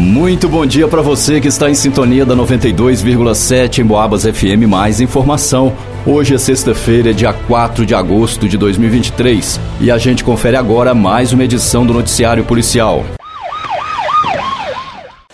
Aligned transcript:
Muito 0.00 0.48
bom 0.48 0.64
dia 0.64 0.88
para 0.88 1.02
você 1.02 1.42
que 1.42 1.48
está 1.48 1.68
em 1.68 1.74
sintonia 1.74 2.24
da 2.24 2.34
92,7 2.34 3.80
em 3.80 3.84
Boabas 3.84 4.22
FM. 4.22 4.66
Mais 4.66 4.98
informação. 4.98 5.74
Hoje 6.06 6.34
é 6.34 6.38
sexta-feira, 6.38 7.12
dia 7.12 7.34
4 7.34 7.84
de 7.84 7.94
agosto 7.94 8.48
de 8.48 8.56
2023, 8.56 9.60
e 9.78 9.90
a 9.90 9.98
gente 9.98 10.24
confere 10.24 10.56
agora 10.56 10.94
mais 10.94 11.34
uma 11.34 11.44
edição 11.44 11.84
do 11.84 11.92
Noticiário 11.92 12.42
Policial. 12.46 13.04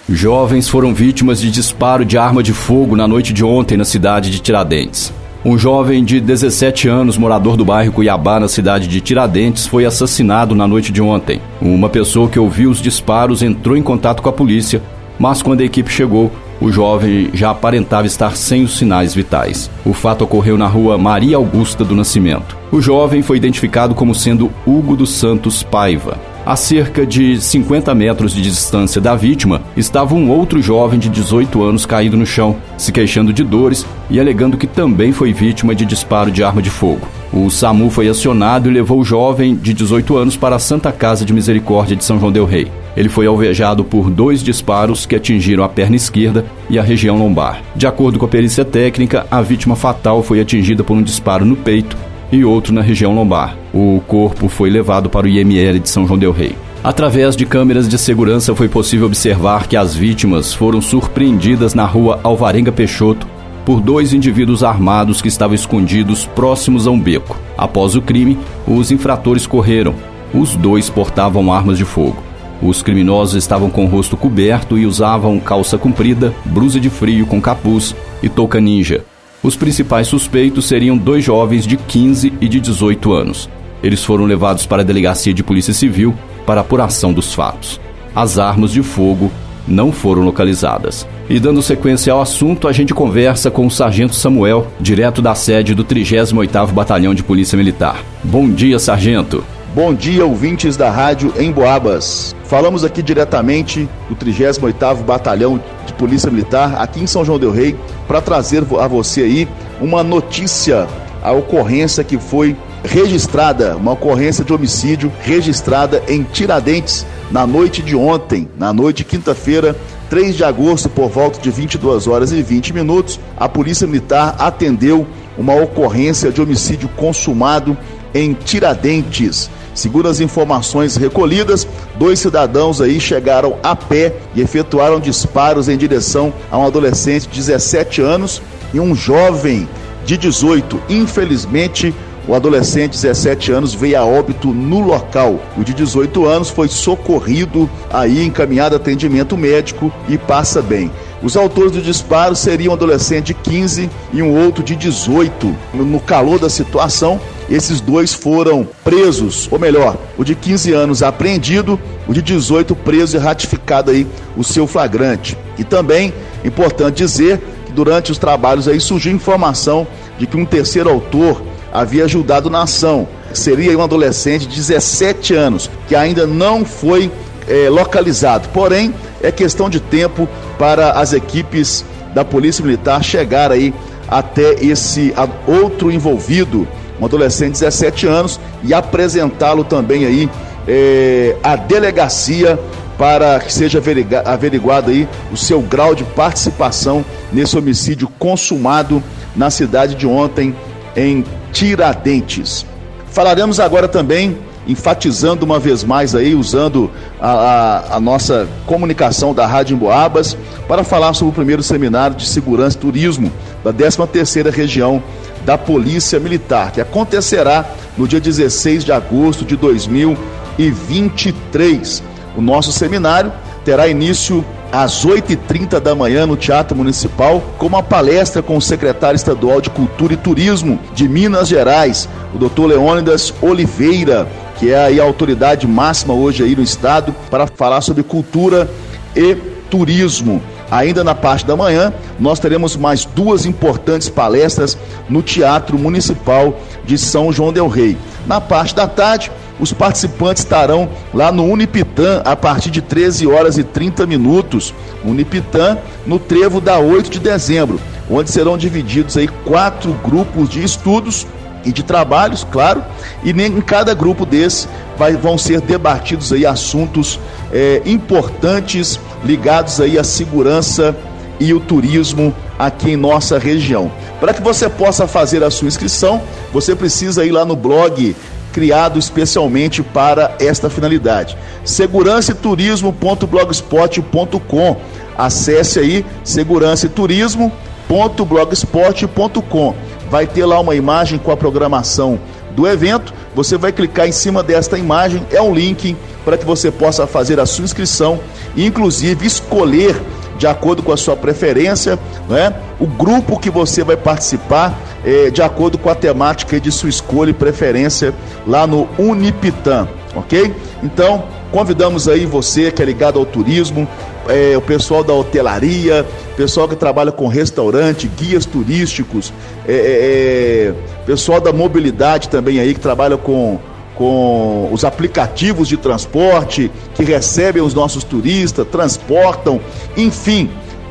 Jovens 0.09 0.69
foram 0.69 0.93
vítimas 0.93 1.41
de 1.41 1.49
disparo 1.49 2.05
de 2.05 2.19
arma 2.19 2.43
de 2.43 2.53
fogo 2.53 2.97
na 2.97 3.07
noite 3.07 3.33
de 3.33 3.45
ontem 3.45 3.77
na 3.77 3.85
cidade 3.85 4.31
de 4.31 4.41
Tiradentes. 4.41 5.13
Um 5.47 5.57
jovem 5.57 6.05
de 6.05 6.21
17 6.21 6.89
anos, 6.89 7.17
morador 7.17 7.57
do 7.57 7.65
bairro 7.65 7.93
Cuiabá, 7.93 8.41
na 8.41 8.49
cidade 8.49 8.89
de 8.89 9.01
Tiradentes, 9.01 9.65
foi 9.65 9.85
assassinado 9.85 10.57
na 10.57 10.67
noite 10.67 10.91
de 10.91 11.01
ontem. 11.01 11.41
Uma 11.63 11.89
pessoa 11.89 12.29
que 12.29 12.37
ouviu 12.37 12.69
os 12.69 12.83
disparos 12.83 13.45
entrou 13.45 13.77
em 13.77 13.83
contato 13.83 14.23
com 14.23 14.29
a 14.29 14.33
polícia, 14.33 14.83
mas 15.17 15.43
quando 15.43 15.61
a 15.61 15.65
equipe 15.65 15.89
chegou, 15.89 16.33
o 16.61 16.73
jovem 16.73 17.31
já 17.33 17.51
aparentava 17.51 18.09
estar 18.09 18.37
sem 18.37 18.65
os 18.65 18.77
sinais 18.77 19.15
vitais. 19.15 19.71
O 19.85 19.93
fato 19.93 20.25
ocorreu 20.25 20.59
na 20.59 20.67
rua 20.67 20.99
Maria 20.99 21.37
Augusta 21.37 21.85
do 21.85 21.95
Nascimento. 21.95 22.57
O 22.73 22.81
jovem 22.83 23.23
foi 23.23 23.37
identificado 23.37 23.95
como 23.95 24.17
sendo 24.17 24.51
Hugo 24.67 24.97
dos 24.97 25.11
Santos 25.13 25.63
Paiva. 25.63 26.19
A 26.47 26.55
cerca 26.55 27.05
de 27.05 27.41
50 27.41 27.93
metros 27.93 28.33
de 28.33 28.41
distância 28.41 29.01
da 29.01 29.17
vítima 29.17 29.63
estava 29.77 30.15
um 30.15 30.31
outro 30.31 30.63
jovem 30.63 30.97
de 30.97 31.09
18 31.09 31.61
anos 31.61 31.85
caído 31.85 32.17
no 32.17 32.25
chão, 32.25 32.55
se 32.79 32.93
queixando 32.93 33.33
de 33.33 33.43
dores 33.43 33.85
e 34.09 34.21
alegando 34.21 34.57
que 34.57 34.69
também 34.69 35.11
foi 35.11 35.33
vítima 35.33 35.75
de 35.75 35.85
disparo 35.85 36.31
de 36.31 36.45
arma 36.45 36.63
de 36.63 36.71
fogo. 36.71 37.09
O 37.33 37.51
SAMU 37.51 37.91
foi 37.91 38.09
acionado 38.09 38.71
e 38.71 38.73
levou 38.73 39.01
o 39.01 39.05
jovem 39.05 39.57
de 39.57 39.75
18 39.75 40.17
anos 40.17 40.37
para 40.37 40.55
a 40.55 40.61
Santa 40.61 40.93
Casa 40.93 41.25
de 41.25 41.33
Misericórdia 41.33 41.97
de 41.97 42.05
São 42.05 42.21
João 42.21 42.31
Del 42.31 42.47
Rei. 42.47 42.71
Ele 42.97 43.09
foi 43.09 43.27
alvejado 43.27 43.83
por 43.83 44.09
dois 44.09 44.41
disparos 44.41 45.05
que 45.05 45.17
atingiram 45.17 45.65
a 45.65 45.69
perna 45.69 45.97
esquerda 45.97 46.45
e 46.71 46.79
a 46.79 46.83
região 46.83 47.19
lombar. 47.19 47.61
De 47.75 47.89
acordo 47.89 48.21
com 48.21 48.25
a 48.25 48.29
perícia 48.29 48.65
técnica, 48.65 49.27
a 49.33 49.43
vítima 49.43 49.75
fatal 49.75 50.23
foi 50.23 50.41
atingida 50.41 50.85
por 50.85 50.97
um 50.97 51.03
disparo 51.03 51.45
no 51.45 51.57
peito 51.57 51.97
e 52.31 52.45
outro 52.45 52.73
na 52.73 52.81
região 52.81 53.15
lombar. 53.15 53.57
O 53.73 54.01
corpo 54.07 54.49
foi 54.49 54.71
levado 54.71 55.09
para 55.09 55.27
o 55.27 55.29
IML 55.29 55.79
de 55.79 55.89
São 55.89 56.07
João 56.07 56.19
Del 56.19 56.33
Rei. 56.33 56.55
Através 56.83 57.35
de 57.35 57.45
câmeras 57.45 57.89
de 57.89 57.99
segurança 57.99 58.55
foi 58.55 58.69
possível 58.69 59.07
observar 59.07 59.67
que 59.67 59.77
as 59.77 59.95
vítimas 59.95 60.55
foram 60.55 60.81
surpreendidas 60.81 61.75
na 61.75 61.85
rua 61.85 62.21
Alvarenga 62.23 62.71
Peixoto 62.71 63.27
por 63.65 63.81
dois 63.81 64.13
indivíduos 64.13 64.63
armados 64.63 65.21
que 65.21 65.27
estavam 65.27 65.55
escondidos 65.55 66.25
próximos 66.27 66.87
a 66.87 66.91
um 66.93 67.01
beco. 67.01 67.37
Após 67.59 67.97
o 67.97 68.03
crime, 68.03 68.39
os 68.67 68.93
infratores 68.93 69.47
correram. 69.47 69.95
Os 70.33 70.55
dois 70.55 70.89
portavam 70.89 71.53
armas 71.53 71.77
de 71.77 71.85
fogo. 71.85 72.23
Os 72.63 72.83
criminosos 72.83 73.35
estavam 73.35 73.69
com 73.69 73.85
o 73.85 73.89
rosto 73.89 74.17
coberto 74.17 74.79
e 74.79 74.87
usavam 74.87 75.41
calça 75.41 75.77
comprida, 75.77 76.33
blusa 76.45 76.79
de 76.79 76.89
frio 76.89 77.27
com 77.27 77.41
capuz 77.41 77.95
e 78.23 78.29
touca 78.29 78.61
ninja. 78.61 79.05
Os 79.43 79.57
principais 79.57 80.09
suspeitos 80.09 80.67
seriam 80.67 80.97
dois 80.97 81.25
jovens 81.25 81.67
de 81.67 81.77
15 81.77 82.33
e 82.41 82.49
de 82.49 82.61
18 82.61 83.13
anos. 83.13 83.49
Eles 83.83 84.03
foram 84.05 84.25
levados 84.25 84.67
para 84.67 84.83
a 84.83 84.85
delegacia 84.85 85.33
de 85.33 85.43
polícia 85.43 85.73
civil 85.73 86.15
para 86.47 86.61
apuração 86.61 87.13
dos 87.13 87.35
fatos. 87.35 87.81
As 88.15 88.39
armas 88.39 88.73
de 88.73 88.83
fogo 88.83 89.31
não 89.69 89.93
foram 89.93 90.23
localizadas. 90.23 91.07
E 91.29 91.41
dando 91.41 91.61
sequência 91.61 92.13
ao 92.13 92.21
assunto, 92.21 92.69
a 92.69 92.73
gente 92.73 92.95
conversa 92.95 93.51
com 93.51 93.67
o 93.67 93.71
Sargento 93.71 94.15
Samuel, 94.15 94.69
direto 94.81 95.21
da 95.21 95.35
sede 95.35 95.75
do 95.75 95.85
38º 95.85 96.73
Batalhão 96.73 97.15
de 97.15 97.23
Polícia 97.23 97.59
Militar. 97.59 98.03
Bom 98.23 98.49
dia, 98.49 98.79
sargento. 98.79 99.45
Bom 99.77 99.93
dia, 99.93 100.25
ouvintes 100.25 100.75
da 100.75 100.91
rádio 100.91 101.35
em 101.37 101.53
Boabas. 101.53 102.35
Falamos 102.45 102.83
aqui 102.83 103.03
diretamente 103.03 103.87
do 104.09 104.17
38º 104.17 105.05
Batalhão 105.05 105.63
de 105.85 105.93
Polícia 105.93 106.31
Militar, 106.31 106.77
aqui 106.79 106.99
em 106.99 107.07
São 107.07 107.23
João 107.23 107.39
del 107.39 107.51
Rei, 107.51 107.77
para 108.09 108.23
trazer 108.23 108.65
a 108.81 108.89
você 108.89 109.21
aí 109.21 109.49
uma 109.79 110.03
notícia, 110.03 110.89
a 111.23 111.31
ocorrência 111.31 112.03
que 112.03 112.17
foi 112.17 112.57
registrada, 112.85 113.77
uma 113.77 113.93
ocorrência 113.93 114.43
de 114.43 114.51
homicídio 114.51 115.13
registrada 115.21 116.03
em 116.09 116.23
Tiradentes 116.23 117.05
na 117.31 117.47
noite 117.47 117.83
de 117.83 117.95
ontem, 117.95 118.49
na 118.59 118.73
noite 118.73 119.05
quinta-feira, 119.05 119.77
3 120.09 120.37
de 120.37 120.45
agosto, 120.45 120.89
por 120.89 121.11
volta 121.11 121.39
de 121.39 121.51
22 121.51 122.07
horas 122.07 122.33
e 122.33 122.43
20 122.43 122.73
minutos, 122.73 123.21
a 123.37 123.47
Polícia 123.47 123.87
Militar 123.87 124.37
atendeu 124.39 125.07
uma 125.37 125.55
ocorrência 125.55 126.33
de 126.33 126.41
homicídio 126.41 126.89
consumado 126.97 127.77
em 128.15 128.33
Tiradentes. 128.33 129.51
Segundo 129.77 130.09
as 130.09 130.21
informações 130.21 130.97
recolhidas, 130.97 131.69
dois 131.97 132.19
cidadãos 132.19 132.81
aí 132.81 132.99
chegaram 132.99 133.59
a 133.63 133.77
pé 133.77 134.15
e 134.35 134.41
efetuaram 134.41 134.99
disparos 134.99 135.69
em 135.69 135.77
direção 135.77 136.33
a 136.51 136.57
um 136.57 136.67
adolescente 136.67 137.29
de 137.29 137.37
17 137.37 138.01
anos 138.01 138.41
e 138.73 138.81
um 138.81 138.95
jovem 138.95 139.69
de 140.07 140.17
18. 140.17 140.81
Infelizmente, 140.89 141.95
o 142.27 142.35
adolescente 142.35 142.93
de 142.93 143.03
17 143.03 143.53
anos 143.53 143.75
veio 143.75 143.99
a 143.99 144.05
óbito 144.07 144.49
no 144.49 144.81
local. 144.81 145.39
O 145.59 145.63
de 145.63 145.75
18 145.75 146.25
anos 146.25 146.49
foi 146.49 146.69
socorrido 146.69 147.69
aí 147.91 148.25
encaminhado 148.25 148.75
a 148.75 148.79
atendimento 148.79 149.37
médico 149.37 149.93
e 150.09 150.17
passa 150.17 150.63
bem. 150.63 150.91
Os 151.23 151.37
autores 151.37 151.73
do 151.73 151.83
disparo 151.83 152.35
seriam 152.35 152.73
um 152.73 152.75
adolescente 152.75 153.27
de 153.27 153.35
15 153.35 153.91
e 154.15 154.23
um 154.23 154.43
outro 154.43 154.65
de 154.65 154.75
18. 154.75 155.55
No 155.75 156.01
calor 156.01 156.39
da 156.39 156.49
situação, 156.49 157.21
esses 157.49 157.81
dois 157.81 158.13
foram 158.13 158.67
presos, 158.83 159.49
ou 159.51 159.59
melhor, 159.59 159.97
o 160.19 160.25
de 160.25 160.35
15 160.35 160.73
anos 160.73 161.03
apreendido, 161.03 161.79
o 162.07 162.13
de 162.13 162.21
18 162.21 162.75
preso 162.75 163.17
e 163.17 163.21
ratificado 163.21 163.91
aí 163.91 164.07
o 164.37 164.43
seu 164.43 164.67
flagrante. 164.67 165.37
E 165.57 165.65
também 165.65 166.13
importante 166.45 166.97
dizer 166.97 167.41
que 167.67 167.73
durante 167.73 168.11
os 168.11 168.19
trabalhos 168.19 168.67
aí 168.67 168.81
surgiu 168.81 169.13
informação 169.13 169.87
de 170.19 170.27
que 170.27 170.37
um 170.37 170.45
terceiro 170.45 170.91
autor 170.91 171.43
havia 171.73 172.05
ajudado 172.05 172.51
na 172.51 172.63
ação. 172.63 173.07
Seria 173.33 173.77
um 173.77 173.83
adolescente 173.83 174.47
de 174.47 174.57
17 174.57 175.35
anos 175.35 175.71
que 175.87 175.95
ainda 175.95 176.27
não 176.27 176.65
foi 176.65 177.11
é, 177.47 177.69
localizado. 177.69 178.49
Porém, 178.49 178.95
é 179.23 179.31
questão 179.31 179.69
de 179.69 179.79
tempo 179.79 180.29
para 180.59 180.93
as 180.93 181.13
equipes 181.13 181.85
da 182.15 182.25
Polícia 182.25 182.65
Militar 182.65 183.05
chegar 183.05 183.53
aí 183.53 183.75
até 184.09 184.55
esse 184.65 185.13
outro 185.47 185.91
envolvido 185.91 186.67
um 187.01 187.05
adolescente 187.05 187.55
de 187.55 187.61
17 187.61 188.07
anos, 188.07 188.41
e 188.63 188.73
apresentá-lo 188.73 189.65
também 189.65 190.05
aí 190.05 190.31
é, 190.67 191.37
à 191.43 191.57
delegacia 191.57 192.59
para 192.99 193.39
que 193.41 193.53
seja 193.53 193.81
averiguado 194.25 194.91
aí 194.91 195.07
o 195.31 195.37
seu 195.37 195.61
grau 195.61 195.95
de 195.95 196.03
participação 196.03 197.05
nesse 197.33 197.57
homicídio 197.57 198.09
consumado 198.19 199.03
na 199.35 199.51
cidade 199.51 199.95
de 199.95 200.07
ontem, 200.07 200.55
em 200.97 201.25
Tiradentes. 201.53 202.65
Falaremos 203.11 203.61
agora 203.61 203.87
também 203.87 204.37
enfatizando 204.67 205.45
uma 205.45 205.61
vez 205.61 205.85
mais 205.85 206.15
aí, 206.15 206.35
usando 206.35 206.91
a, 207.21 207.31
a, 207.31 207.97
a, 207.97 208.01
nossa 208.01 208.49
comunicação 208.67 209.33
da 209.33 209.47
Rádio 209.47 209.77
Emboabas, 209.77 210.37
para 210.67 210.83
falar 210.83 211.15
sobre 211.15 211.31
o 211.31 211.35
primeiro 211.35 211.63
seminário 211.63 212.17
de 212.17 212.27
segurança 212.27 212.77
e 212.77 212.81
turismo 212.81 213.31
da 213.63 213.73
13ª 213.73 214.51
região 214.51 215.03
da 215.47 215.57
Polícia 215.57 216.19
Militar, 216.19 216.73
que 216.73 216.81
acontecerá 216.81 217.65
no 217.97 218.09
dia 218.09 218.21
16 218.21 218.85
de 218.85 218.91
agosto 218.91 219.45
de 219.45 219.57
2023. 219.57 222.03
O 222.37 222.43
nosso 222.43 222.73
seminário 222.73 223.33
terá 223.65 223.87
início 223.87 224.45
às 224.73 225.07
8h30 225.07 225.79
da 225.79 225.95
manhã 225.95 226.27
no 226.27 226.37
Teatro 226.37 226.77
Municipal, 226.77 227.41
com 227.57 227.67
uma 227.67 227.83
palestra 227.83 228.43
com 228.43 228.57
o 228.57 228.61
secretário 228.61 229.17
estadual 229.17 229.61
de 229.61 229.71
Cultura 229.71 230.15
e 230.15 230.17
Turismo 230.17 230.81
de 230.93 231.09
Minas 231.09 231.47
Gerais, 231.47 232.09
o 232.35 232.39
Dr. 232.39 232.67
Leônidas 232.67 233.33
Oliveira, 233.41 234.27
que 234.59 234.73
é 234.73 234.99
a 234.99 235.05
autoridade 235.05 235.65
máxima 235.67 236.13
hoje 236.13 236.43
aí 236.43 236.57
no 236.57 236.63
estado 236.63 237.15
para 237.31 237.47
falar 237.47 237.83
sobre 237.83 238.03
cultura 238.03 238.69
e 239.15 239.37
turismo. 239.71 240.43
Ainda 240.71 241.05
na 241.05 241.15
parte 241.15 241.47
da 241.47 241.57
manhã, 241.57 241.93
nós 242.19 242.41
teremos 242.41 242.77
mais 242.77 243.05
duas 243.05 243.47
importantes 243.47 244.09
palestras 244.09 244.77
no 245.09 245.23
Teatro 245.23 245.79
Municipal 245.79 246.59
de 246.85 246.99
São 246.99 247.33
João 247.33 247.53
Del 247.53 247.69
Rei. 247.69 247.97
Na 248.27 248.41
parte 248.41 248.75
da 248.75 248.89
tarde, 248.89 249.31
os 249.59 249.73
participantes 249.73 250.43
estarão 250.43 250.89
lá 251.15 251.33
no 251.33 251.45
Unipitã 251.45 252.21
a 252.25 252.37
partir 252.37 252.71
de 252.71 252.83
13 252.83 253.27
horas 253.27 253.57
e 253.57 253.65
30 253.65 254.07
minutos. 254.07 254.75
Unipitã, 255.05 255.79
no 256.07 256.19
trevo 256.19 256.61
da 256.61 256.79
8 256.79 257.11
de 257.11 257.21
dezembro, 257.21 257.81
onde 258.11 258.31
serão 258.31 258.59
divididos 258.59 259.17
aí 259.17 259.29
quatro 259.29 259.93
grupos 260.05 260.49
de 260.49 260.63
estudos 260.63 261.27
e 261.67 261.73
de 261.73 261.83
trabalhos, 261.83 262.47
claro, 262.51 262.83
e 263.25 263.31
em 263.31 263.61
cada 263.61 263.93
grupo 263.93 264.25
desse 264.25 264.69
vai, 264.97 265.15
vão 265.15 265.37
ser 265.37 265.61
debatidos 265.61 266.33
aí 266.33 266.47
assuntos 266.47 267.19
é, 267.53 267.83
importantes 267.85 269.01
ligados 269.25 269.81
aí 269.81 269.99
à 269.99 270.05
segurança 270.05 270.97
e 271.39 271.53
o 271.53 271.61
turismo 271.61 272.35
aqui 272.59 272.93
em 272.93 272.97
nossa 272.97 273.39
região. 273.39 273.93
Para 274.21 274.33
que 274.33 274.41
você 274.41 274.67
possa 274.69 275.07
fazer 275.07 275.43
a 275.43 275.51
sua 275.51 275.69
inscrição, 275.69 276.23
você 276.53 276.75
precisa 276.75 277.23
ir 277.25 277.33
lá 277.33 277.45
no 277.45 277.57
blog 277.57 278.17
criado 278.53 278.99
especialmente 278.99 279.83
para 279.83 280.35
esta 280.41 280.71
finalidade. 280.71 281.37
Segurança 281.63 282.33
e 282.33 282.35
turismo.blogspot.com. 282.35 284.77
Acesse 285.19 285.79
aí 285.79 286.07
segurança 286.25 286.87
e 286.87 286.89
turismo.blogspot.com. 286.89 289.86
Vai 290.11 290.27
ter 290.27 290.45
lá 290.45 290.61
uma 290.61 290.75
imagem 290.75 291.19
com 291.19 291.31
a 291.31 291.37
programação 291.37 292.19
do 292.53 292.67
evento. 292.67 293.13
Você 293.35 293.57
vai 293.59 293.73
clicar 293.73 294.09
em 294.09 294.13
cima 294.13 294.43
desta 294.43 294.79
imagem, 294.79 295.27
é 295.31 295.41
um 295.41 295.55
link 295.55 295.97
para 296.25 296.37
que 296.37 296.45
você 296.45 296.71
possa 296.71 297.07
fazer 297.07 297.39
a 297.39 297.47
sua 297.47 297.65
inscrição 297.65 298.19
e 298.57 298.65
inclusive 298.65 299.27
escolher 299.27 299.95
de 300.39 300.47
acordo 300.47 300.83
com 300.83 300.93
a 300.93 300.97
sua 300.97 301.17
preferência, 301.17 301.99
né? 302.29 302.55
o 302.79 302.87
grupo 302.87 303.39
que 303.39 303.51
você 303.51 303.83
vai 303.83 303.97
participar 303.97 304.79
é, 305.05 305.31
de 305.31 305.43
acordo 305.43 305.79
com 305.79 305.89
a 305.89 305.95
temática 305.95 306.61
de 306.61 306.71
sua 306.71 306.89
escolha 306.89 307.31
e 307.31 307.35
preferência 307.35 308.13
lá 308.47 308.67
no 308.67 308.89
Unipitan, 308.99 309.89
ok? 310.15 310.55
Então, 310.83 311.25
convidamos 311.51 312.09
aí 312.09 312.27
você 312.27 312.71
que 312.71 312.83
é 312.83 312.85
ligado 312.85 313.19
ao 313.19 313.25
turismo, 313.25 313.89
é, 314.29 314.57
o 314.57 314.61
pessoal 314.61 315.05
da 315.05 315.13
hotelaria, 315.13 316.07
pessoal 316.37 316.69
que 316.69 316.77
trabalha 316.77 317.13
com 317.13 317.27
restaurante, 317.27 318.09
guias 318.09 318.45
turísticos, 318.45 319.33
é, 319.67 319.73
é, 319.73 319.77
é 319.77 320.75
pessoal 321.05 321.41
da 321.41 321.53
mobilidade 321.53 322.29
também 322.29 322.59
aí 322.59 322.75
que 322.75 322.81
trabalha 322.81 323.17
com 323.17 323.59
com 323.97 324.69
os 324.71 324.85
aplicativos 324.85 325.67
de 325.67 325.79
transporte 325.79 326.71
que 326.95 327.03
recebem 327.03 327.63
os 327.63 327.73
nossos 327.73 328.05
turistas, 328.05 328.67
transportam, 328.71 329.59
enfim, 329.97 330.51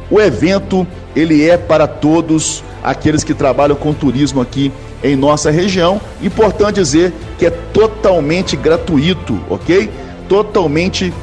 o 0.10 0.20
evento 0.20 0.86
ele 1.16 1.48
é 1.48 1.58
para 1.58 1.88
todos 1.88 2.64
aqueles 2.84 3.24
que 3.24 3.34
trabalham 3.34 3.76
com 3.76 3.94
turismo 3.94 4.42
aqui 4.42 4.72
em 5.04 5.16
nossa 5.16 5.50
região. 5.50 6.02
Importante 6.22 6.76
dizer 6.76 7.14
que 7.38 7.46
é 7.46 7.50
totalmente 7.50 8.56
gratuito, 8.56 9.40
ok? 9.50 9.90
Totalmente 10.28 11.14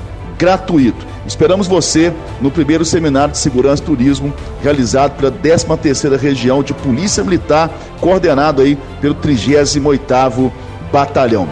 gratuito. 0.43 1.07
Esperamos 1.25 1.69
você 1.69 2.13
no 2.41 2.51
primeiro 2.51 2.85
seminário 2.85 3.31
de 3.31 3.39
segurança 3.39 3.81
e 3.81 3.87
turismo 3.87 4.35
realizado 4.61 5.17
pela 5.17 5.31
13ª 5.31 6.19
Região 6.19 6.65
de 6.65 6.75
Polícia 6.75 7.23
Militar, 7.23 7.71
coordenado 8.01 8.61
aí 8.61 8.77
pelo 9.01 9.15
38º 9.15 10.51
Batalhão. 10.93 11.49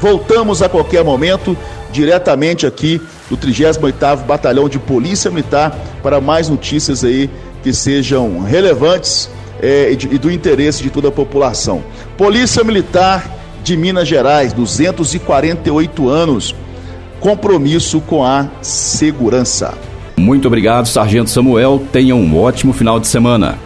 Voltamos 0.00 0.62
a 0.62 0.68
qualquer 0.68 1.02
momento, 1.02 1.56
diretamente 1.90 2.64
aqui 2.64 3.02
do 3.28 3.36
38º 3.36 4.24
Batalhão 4.24 4.68
de 4.68 4.78
Polícia 4.78 5.28
Militar, 5.28 5.76
para 6.00 6.20
mais 6.20 6.48
notícias 6.48 7.02
aí 7.02 7.28
que 7.64 7.72
sejam 7.72 8.42
relevantes 8.42 9.28
é, 9.60 9.90
e, 9.90 9.96
de, 9.96 10.14
e 10.14 10.18
do 10.18 10.30
interesse 10.30 10.84
de 10.84 10.90
toda 10.90 11.08
a 11.08 11.12
população. 11.12 11.82
Polícia 12.16 12.62
Militar 12.62 13.28
de 13.64 13.76
Minas 13.76 14.06
Gerais, 14.06 14.52
248 14.52 16.08
anos, 16.08 16.54
compromisso 17.24 18.02
com 18.02 18.22
a 18.22 18.48
segurança. 18.60 19.72
Muito 20.14 20.46
obrigado, 20.46 20.86
Sargento 20.86 21.30
Samuel. 21.30 21.82
Tenha 21.90 22.14
um 22.14 22.38
ótimo 22.38 22.70
final 22.74 23.00
de 23.00 23.06
semana. 23.06 23.58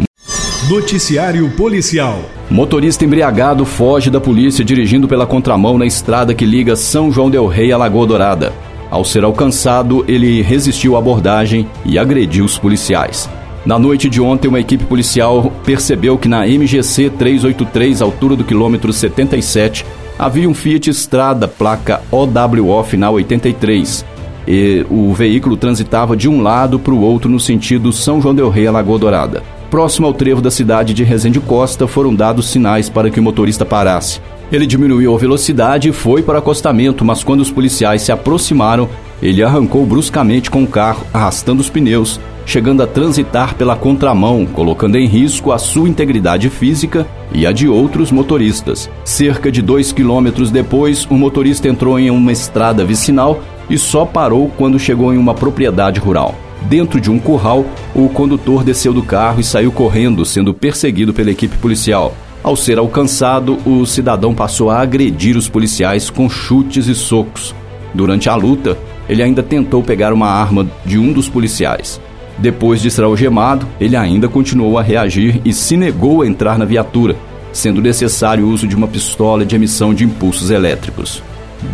Noticiário 0.71 1.51
Policial. 1.57 2.21
Motorista 2.49 3.05
embriagado 3.05 3.65
foge 3.65 4.11
da 4.11 4.21
polícia 4.21 4.65
dirigindo 4.65 5.09
pela 5.09 5.27
contramão 5.27 5.77
na 5.77 5.85
estrada 5.85 6.35
que 6.35 6.47
liga 6.47 6.77
São 6.77 7.11
João 7.11 7.29
Del 7.29 7.49
Rei 7.49 7.73
a 7.73 7.77
Lagoa 7.77 8.07
Dourada. 8.07 8.53
Ao 8.89 9.05
ser 9.05 9.25
alcançado, 9.25 10.05
ele 10.07 10.41
resistiu 10.41 10.95
à 10.95 11.01
abordagem 11.01 11.69
e 11.85 11.99
agrediu 11.99 12.45
os 12.45 12.57
policiais. 12.57 13.29
Na 13.67 13.77
noite 13.77 14.09
de 14.09 14.21
ontem, 14.21 14.47
uma 14.47 14.61
equipe 14.61 14.85
policial 14.85 15.53
percebeu 15.65 16.17
que 16.17 16.29
na 16.29 16.47
MGC 16.47 17.11
383, 17.11 18.01
altura 18.03 18.37
do 18.37 18.45
quilômetro 18.45 18.93
77, 18.93 19.85
havia 20.19 20.49
um 20.49 20.55
Fiat 20.55 20.91
Strada, 20.91 21.47
placa 21.47 22.03
OWO 22.11 22.83
final 22.85 23.15
83. 23.15 24.05
E 24.47 24.85
o 24.91 25.13
veículo 25.13 25.57
transitava 25.57 26.17
de 26.17 26.29
um 26.29 26.43
lado 26.43 26.79
para 26.79 26.95
o 26.95 27.01
outro 27.01 27.31
no 27.31 27.39
sentido 27.39 27.93
São 27.93 28.21
João 28.21 28.35
Del 28.35 28.49
Rei 28.49 28.67
a 28.67 28.73
Lagoa 28.73 28.99
Dourada. 28.99 29.43
Próximo 29.71 30.07
ao 30.07 30.15
trevo 30.15 30.41
da 30.41 30.51
cidade 30.51 30.95
de 30.95 31.05
Resende 31.05 31.39
Costa, 31.39 31.87
foram 31.87 32.15
dados 32.15 32.49
sinais 32.49 32.89
para 32.89 33.11
que 33.11 33.21
o 33.21 33.23
motorista 33.23 33.67
parasse. 33.67 34.21
Ele 34.51 34.67
diminuiu 34.67 35.15
a 35.15 35.19
velocidade 35.19 35.91
e 35.91 35.93
foi 35.93 36.23
para 36.23 36.37
o 36.37 36.39
acostamento, 36.39 37.05
mas 37.05 37.23
quando 37.23 37.43
os 37.43 37.51
policiais 37.51 38.01
se 38.01 38.11
aproximaram, 38.11 38.89
ele 39.21 39.43
arrancou 39.43 39.85
bruscamente 39.85 40.51
com 40.51 40.63
o 40.63 40.67
carro, 40.67 41.05
arrastando 41.13 41.61
os 41.61 41.69
pneus, 41.69 42.19
chegando 42.49 42.83
a 42.83 42.87
transitar 42.87 43.55
pela 43.57 43.77
contramão, 43.77 44.47
colocando 44.47 44.97
em 44.97 45.07
risco 45.07 45.53
a 45.53 45.59
sua 45.59 45.87
integridade 45.87 46.49
física 46.49 47.07
e 47.31 47.47
a 47.47 47.53
de 47.53 47.69
outros 47.69 48.11
motoristas. 48.11 48.89
Cerca 49.05 49.53
de 49.53 49.61
dois 49.61 49.93
quilômetros 49.93 50.51
depois, 50.51 51.05
o 51.11 51.15
motorista 51.15 51.69
entrou 51.69 52.01
em 52.01 52.11
uma 52.11 52.33
estrada 52.33 52.87
vicinal 52.87 53.43
e 53.69 53.77
só 53.77 54.07
parou 54.07 54.51
quando 54.57 54.79
chegou 54.79 55.13
em 55.13 55.19
uma 55.19 55.35
propriedade 55.35 56.01
rural. 56.01 56.35
Dentro 56.63 56.99
de 56.99 57.11
um 57.11 57.19
curral, 57.19 57.67
o 57.95 58.09
condutor 58.09 58.65
desceu 58.65 58.95
do 58.95 59.03
carro 59.03 59.41
e 59.41 59.45
saiu 59.45 59.71
correndo, 59.71 60.25
sendo 60.25 60.55
perseguido 60.55 61.13
pela 61.13 61.31
equipe 61.31 61.59
policial. 61.59 62.15
Ao 62.43 62.57
ser 62.57 62.79
alcançado, 62.79 63.59
o 63.67 63.85
cidadão 63.85 64.35
passou 64.35 64.71
a 64.71 64.81
agredir 64.81 65.37
os 65.37 65.51
policiais 65.51 66.09
com 66.09 66.31
chutes 66.31 66.87
e 66.87 66.95
socos. 66.95 67.55
Durante 67.93 68.31
a 68.31 68.35
luta, 68.35 68.79
ele 69.07 69.23
ainda 69.23 69.43
tentou 69.43 69.83
pegar 69.83 70.15
uma 70.15 70.29
arma 70.29 70.67
de 70.87 70.99
um 70.99 71.13
dos 71.13 71.29
policiais. 71.29 72.01
Depois 72.39 72.81
de 72.81 72.91
ser 72.91 73.03
algemado, 73.03 73.67
ele 73.81 73.97
ainda 73.97 74.29
continuou 74.29 74.79
a 74.79 74.83
reagir 74.83 75.41
e 75.45 75.53
se 75.53 75.77
negou 75.77 76.23
a 76.23 76.27
entrar 76.27 76.59
na 76.59 76.65
viatura, 76.65 77.17
sendo 77.53 77.83
necessário 77.83 78.47
o 78.47 78.51
uso 78.51 78.67
de 78.67 78.77
uma 78.77 78.87
pistola 78.87 79.45
de 79.45 79.57
emissão 79.57 79.93
de 79.93 80.05
impulsos 80.05 80.51
elétricos. 80.51 81.23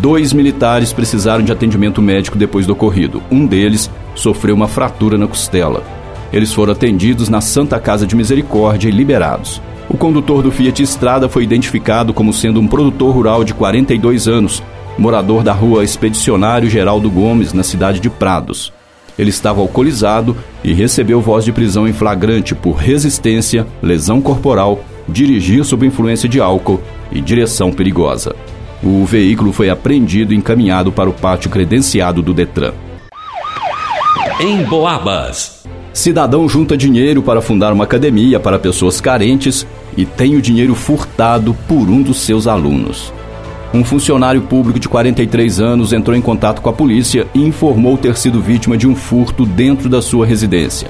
Dois 0.00 0.32
militares 0.32 0.92
precisaram 0.92 1.44
de 1.44 1.52
atendimento 1.52 2.00
médico 2.00 2.38
depois 2.38 2.66
do 2.66 2.72
ocorrido. 2.72 3.22
Um 3.30 3.46
deles 3.46 3.90
sofreu 4.14 4.54
uma 4.54 4.68
fratura 4.68 5.18
na 5.18 5.26
costela. 5.26 5.82
Eles 6.32 6.52
foram 6.52 6.72
atendidos 6.72 7.28
na 7.28 7.42
Santa 7.42 7.78
Casa 7.78 8.06
de 8.06 8.16
Misericórdia 8.16 8.88
e 8.88 8.92
liberados. 8.92 9.60
O 9.88 9.96
condutor 9.98 10.42
do 10.42 10.50
Fiat 10.50 10.82
Estrada 10.82 11.28
foi 11.28 11.44
identificado 11.44 12.14
como 12.14 12.32
sendo 12.32 12.58
um 12.58 12.66
produtor 12.66 13.14
rural 13.14 13.44
de 13.44 13.52
42 13.52 14.26
anos, 14.26 14.62
morador 14.96 15.42
da 15.42 15.52
rua 15.52 15.84
Expedicionário 15.84 16.70
Geraldo 16.70 17.10
Gomes, 17.10 17.52
na 17.52 17.62
cidade 17.62 18.00
de 18.00 18.08
Prados. 18.08 18.72
Ele 19.18 19.30
estava 19.30 19.60
alcoolizado 19.60 20.36
e 20.62 20.72
recebeu 20.72 21.20
voz 21.20 21.44
de 21.44 21.52
prisão 21.52 21.86
em 21.86 21.92
flagrante 21.92 22.54
por 22.54 22.72
resistência, 22.72 23.66
lesão 23.82 24.20
corporal, 24.20 24.84
dirigir 25.08 25.64
sob 25.64 25.86
influência 25.86 26.28
de 26.28 26.40
álcool 26.40 26.80
e 27.12 27.20
direção 27.20 27.72
perigosa. 27.72 28.34
O 28.82 29.04
veículo 29.04 29.52
foi 29.52 29.70
apreendido 29.70 30.34
e 30.34 30.36
encaminhado 30.36 30.92
para 30.92 31.08
o 31.08 31.12
pátio 31.12 31.48
credenciado 31.48 32.20
do 32.20 32.34
Detran. 32.34 32.72
Em 34.40 34.62
Boabas. 34.64 35.64
Cidadão 35.92 36.48
junta 36.48 36.76
dinheiro 36.76 37.22
para 37.22 37.40
fundar 37.40 37.72
uma 37.72 37.84
academia 37.84 38.40
para 38.40 38.58
pessoas 38.58 39.00
carentes 39.00 39.64
e 39.96 40.04
tem 40.04 40.34
o 40.34 40.42
dinheiro 40.42 40.74
furtado 40.74 41.54
por 41.68 41.88
um 41.88 42.02
dos 42.02 42.18
seus 42.18 42.48
alunos. 42.48 43.12
Um 43.74 43.82
funcionário 43.82 44.42
público 44.42 44.78
de 44.78 44.88
43 44.88 45.58
anos 45.58 45.92
entrou 45.92 46.16
em 46.16 46.20
contato 46.20 46.62
com 46.62 46.70
a 46.70 46.72
polícia 46.72 47.26
e 47.34 47.42
informou 47.42 47.98
ter 47.98 48.16
sido 48.16 48.40
vítima 48.40 48.76
de 48.76 48.86
um 48.86 48.94
furto 48.94 49.44
dentro 49.44 49.88
da 49.88 50.00
sua 50.00 50.24
residência. 50.24 50.88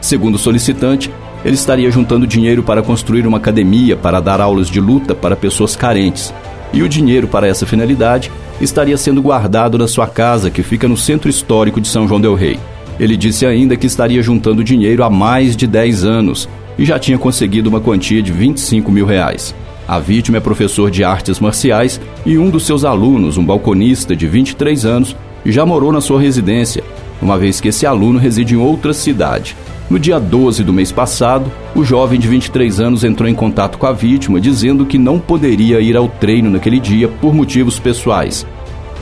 Segundo 0.00 0.34
o 0.34 0.38
solicitante, 0.38 1.12
ele 1.44 1.54
estaria 1.54 1.88
juntando 1.92 2.26
dinheiro 2.26 2.60
para 2.60 2.82
construir 2.82 3.24
uma 3.24 3.38
academia 3.38 3.96
para 3.96 4.18
dar 4.18 4.40
aulas 4.40 4.68
de 4.68 4.80
luta 4.80 5.14
para 5.14 5.36
pessoas 5.36 5.76
carentes 5.76 6.34
e 6.72 6.82
o 6.82 6.88
dinheiro 6.88 7.28
para 7.28 7.46
essa 7.46 7.66
finalidade 7.66 8.32
estaria 8.60 8.96
sendo 8.96 9.22
guardado 9.22 9.78
na 9.78 9.86
sua 9.86 10.08
casa, 10.08 10.50
que 10.50 10.64
fica 10.64 10.88
no 10.88 10.96
centro 10.96 11.30
histórico 11.30 11.80
de 11.80 11.86
São 11.86 12.08
João 12.08 12.20
Del 12.20 12.34
Rei. 12.34 12.58
Ele 12.98 13.16
disse 13.16 13.46
ainda 13.46 13.76
que 13.76 13.86
estaria 13.86 14.20
juntando 14.20 14.64
dinheiro 14.64 15.04
há 15.04 15.10
mais 15.10 15.54
de 15.54 15.68
10 15.68 16.02
anos 16.02 16.48
e 16.76 16.84
já 16.84 16.98
tinha 16.98 17.16
conseguido 17.16 17.70
uma 17.70 17.80
quantia 17.80 18.20
de 18.20 18.32
25 18.32 18.90
mil 18.90 19.06
reais. 19.06 19.54
A 19.86 19.98
vítima 19.98 20.38
é 20.38 20.40
professor 20.40 20.90
de 20.90 21.04
artes 21.04 21.38
marciais 21.38 22.00
e 22.24 22.38
um 22.38 22.48
dos 22.48 22.64
seus 22.64 22.84
alunos, 22.84 23.36
um 23.36 23.44
balconista 23.44 24.16
de 24.16 24.26
23 24.26 24.86
anos, 24.86 25.14
já 25.44 25.66
morou 25.66 25.92
na 25.92 26.00
sua 26.00 26.18
residência, 26.18 26.82
uma 27.20 27.38
vez 27.38 27.60
que 27.60 27.68
esse 27.68 27.84
aluno 27.84 28.18
reside 28.18 28.54
em 28.54 28.58
outra 28.58 28.94
cidade. 28.94 29.54
No 29.90 29.98
dia 29.98 30.18
12 30.18 30.64
do 30.64 30.72
mês 30.72 30.90
passado, 30.90 31.52
o 31.74 31.84
jovem 31.84 32.18
de 32.18 32.26
23 32.26 32.80
anos 32.80 33.04
entrou 33.04 33.28
em 33.28 33.34
contato 33.34 33.76
com 33.76 33.86
a 33.86 33.92
vítima 33.92 34.40
dizendo 34.40 34.86
que 34.86 34.96
não 34.96 35.20
poderia 35.20 35.82
ir 35.82 35.94
ao 35.98 36.08
treino 36.08 36.48
naquele 36.48 36.80
dia 36.80 37.06
por 37.06 37.34
motivos 37.34 37.78
pessoais. 37.78 38.46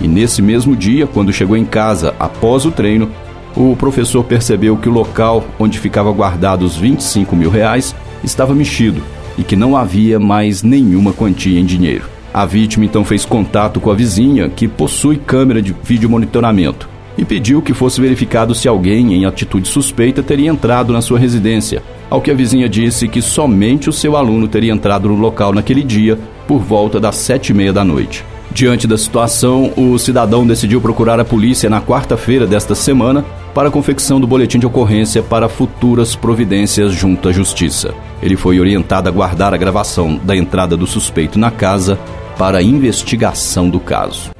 E 0.01 0.09
nesse 0.09 0.43
mesmo 0.43 0.75
dia, 0.75 1.07
quando 1.07 1.33
chegou 1.33 1.57
em 1.57 1.65
casa 1.65 2.13
após 2.19 2.65
o 2.65 2.73
treino, 2.73 3.09
o 3.57 3.77
professor 3.77 4.25
percebeu 4.25 4.77
que 4.77 4.89
o 4.89 4.93
local 4.93 5.45
onde 5.61 5.79
ficava 5.79 6.11
guardado 6.11 6.65
os 6.65 6.77
25 6.77 7.37
mil 7.37 7.51
reais 7.51 7.95
estava 8.25 8.53
mexido 8.53 9.01
e 9.37 9.43
que 9.43 9.57
não 9.57 9.77
havia 9.77 10.19
mais 10.19 10.63
nenhuma 10.63 11.13
quantia 11.13 11.59
em 11.59 11.65
dinheiro. 11.65 12.05
A 12.33 12.47
vítima 12.47 12.85
então 12.85 13.05
fez 13.05 13.25
contato 13.25 13.81
com 13.81 13.91
a 13.91 13.95
vizinha, 13.95 14.49
que 14.49 14.67
possui 14.67 15.17
câmera 15.17 15.61
de 15.61 15.75
vídeo 15.85 16.09
monitoramento 16.09 16.89
e 17.17 17.25
pediu 17.25 17.61
que 17.61 17.75
fosse 17.75 18.01
verificado 18.01 18.55
se 18.55 18.67
alguém 18.67 19.13
em 19.13 19.27
atitude 19.27 19.69
suspeita 19.69 20.23
teria 20.23 20.51
entrado 20.51 20.93
na 20.93 21.03
sua 21.03 21.19
residência, 21.19 21.83
ao 22.09 22.21
que 22.21 22.31
a 22.31 22.35
vizinha 22.35 22.69
disse 22.69 23.09
que 23.09 23.21
somente 23.21 23.89
o 23.89 23.93
seu 23.93 24.17
aluno 24.17 24.49
teria 24.49 24.73
entrado 24.73 25.09
no 25.09 25.17
local 25.17 25.53
naquele 25.53 25.83
dia 25.83 26.19
por 26.47 26.59
volta 26.61 26.99
das 26.99 27.17
sete 27.17 27.51
e 27.51 27.55
meia 27.55 27.73
da 27.73 27.85
noite. 27.85 28.25
Diante 28.51 28.87
da 28.87 28.99
situação, 28.99 29.73
o 29.77 29.99
cidadão 29.99 30.47
decidiu 30.47 30.81
procurar 30.81 31.19
a 31.19 31.25
polícia 31.25 31.71
na 31.71 31.81
quarta-feira 31.81 32.47
desta 32.47 32.75
semana 32.75 33.25
para 33.55 33.69
a 33.69 33.71
confecção 33.71 34.21
do 34.21 34.27
boletim 34.27 34.59
de 34.59 34.67
ocorrência 34.67 35.23
para 35.23 35.49
futuras 35.49 36.17
providências 36.17 36.93
junto 36.93 37.29
à 37.29 37.33
Justiça. 37.33 37.95
Ele 38.23 38.37
foi 38.37 38.59
orientado 38.59 39.09
a 39.09 39.13
guardar 39.13 39.53
a 39.53 39.57
gravação 39.57 40.17
da 40.17 40.37
entrada 40.37 40.77
do 40.77 40.87
suspeito 40.87 41.39
na 41.39 41.51
casa 41.51 41.99
para 42.39 42.59
a 42.59 42.63
investigação 42.63 43.69
do 43.69 43.79
caso. 43.79 44.31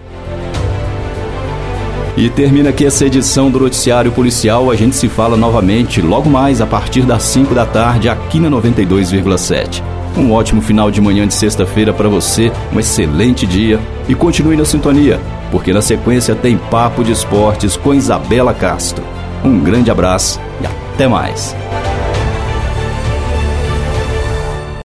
E 2.17 2.29
termina 2.29 2.71
aqui 2.71 2.85
essa 2.85 3.07
edição 3.07 3.51
do 3.51 3.61
Noticiário 3.61 4.13
Policial. 4.13 4.71
A 4.71 4.77
gente 4.77 4.95
se 4.95 5.09
fala 5.09 5.37
novamente 5.37 6.03
logo 6.03 6.29
mais 6.29 6.61
a 6.61 6.67
partir 6.67 7.03
das 7.03 7.23
5 7.23 7.55
da 7.55 7.65
tarde 7.65 8.09
aqui 8.09 8.39
na 8.39 8.51
92,7. 8.51 10.02
Um 10.17 10.33
ótimo 10.33 10.61
final 10.61 10.91
de 10.91 11.01
manhã 11.01 11.27
de 11.27 11.35
sexta-feira 11.35 11.93
para 11.93 12.09
você, 12.09 12.53
um 12.73 12.79
excelente 12.79 13.47
dia 13.47 13.81
e 14.09 14.15
continue 14.15 14.57
na 14.57 14.65
sintonia, 14.65 15.19
porque 15.51 15.73
na 15.73 15.81
sequência 15.81 16.35
tem 16.35 16.59
Papo 16.59 17.03
de 17.03 17.13
Esportes 17.13 17.77
com 17.77 17.95
Isabela 17.95 18.53
Castro. 18.53 19.05
Um 19.45 19.59
grande 19.61 19.91
abraço 19.91 20.41
e 20.61 20.67
até 20.67 21.09
mais. 21.09 21.57